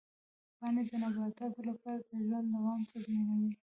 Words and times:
پاڼې 0.57 0.81
د 0.89 0.91
نباتاتو 1.03 1.61
لپاره 1.69 1.99
د 2.09 2.09
ژوند 2.27 2.47
دوام 2.55 2.79
تضمینوي. 2.91 3.53